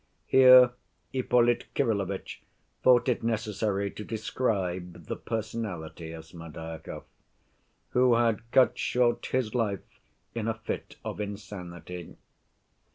[0.25, 0.71] Here
[1.13, 2.41] Ippolit Kirillovitch
[2.81, 7.03] thought it necessary to describe the personality of Smerdyakov,
[7.89, 9.99] "who had cut short his life
[10.33, 12.17] in a fit of insanity."